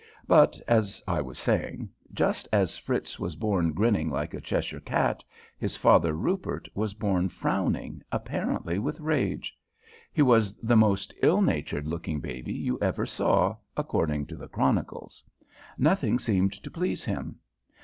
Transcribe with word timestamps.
But, 0.27 0.59
as 0.67 0.99
I 1.07 1.21
was 1.21 1.37
saying, 1.37 1.87
just 2.11 2.47
as 2.51 2.75
Fritz 2.75 3.19
was 3.19 3.35
born 3.35 3.71
grinning 3.71 4.09
like 4.09 4.33
a 4.33 4.41
Cheshire 4.41 4.79
cat, 4.79 5.23
his 5.59 5.75
father 5.75 6.13
Rupert 6.15 6.67
was 6.73 6.95
born 6.95 7.29
frowning 7.29 8.01
apparently 8.11 8.79
with 8.79 8.99
rage. 8.99 9.55
He 10.11 10.23
was 10.23 10.55
the 10.55 10.75
most 10.75 11.13
ill 11.21 11.43
natured 11.43 11.87
looking 11.87 12.19
baby 12.19 12.51
you 12.53 12.79
ever 12.81 13.05
saw, 13.05 13.57
according 13.77 14.25
to 14.25 14.35
the 14.37 14.47
chronicles. 14.47 15.23
Nothing 15.77 16.17
seemed 16.17 16.53
to 16.53 16.71
please 16.71 17.05
him. 17.05 17.35